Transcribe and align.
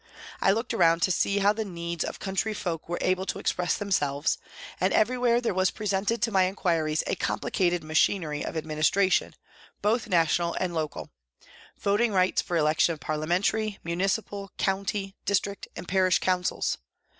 I 0.41 0.49
looked 0.51 0.73
around 0.73 1.03
to 1.03 1.11
see 1.11 1.37
how 1.37 1.53
the 1.53 1.63
needs 1.63 2.03
of 2.03 2.17
country 2.17 2.55
folk 2.55 2.89
were 2.89 2.97
able 3.01 3.27
to 3.27 3.37
express 3.37 3.77
themselves, 3.77 4.39
and 4.79 4.91
everywhere 4.93 5.39
there 5.39 5.53
was 5.53 5.69
presented 5.69 6.23
to 6.23 6.31
my 6.31 6.45
inquiries 6.45 7.03
a 7.05 7.13
complicated 7.13 7.83
machinery 7.83 8.43
of 8.43 8.57
administration 8.57 9.35
both 9.83 10.07
national 10.07 10.55
and 10.55 10.73
local 10.73 11.11
voting 11.77 12.13
rights 12.13 12.41
for 12.41 12.57
election 12.57 12.93
of 12.93 12.99
parliamentary, 12.99 13.77
municipal, 13.83 14.49
county, 14.57 15.15
district 15.25 15.67
and 15.75 15.87
parish 15.87 16.17
councils. 16.17 16.79